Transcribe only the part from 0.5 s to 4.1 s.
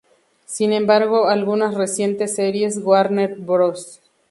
embargo, algunas recientes series Warner Bros.